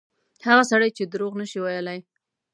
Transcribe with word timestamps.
هغه 0.47 0.63
سړی 0.71 0.89
چې 0.97 1.03
دروغ 1.05 1.33
نه 1.41 1.45
شي 1.51 1.59
ویلای. 1.61 1.99